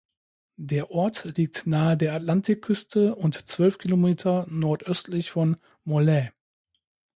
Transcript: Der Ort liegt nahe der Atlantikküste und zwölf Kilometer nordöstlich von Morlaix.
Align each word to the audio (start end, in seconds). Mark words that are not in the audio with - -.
Der 0.57 0.89
Ort 0.89 1.25
liegt 1.37 1.67
nahe 1.67 1.95
der 1.95 2.15
Atlantikküste 2.15 3.13
und 3.13 3.47
zwölf 3.47 3.77
Kilometer 3.77 4.47
nordöstlich 4.49 5.29
von 5.29 5.57
Morlaix. 5.83 6.33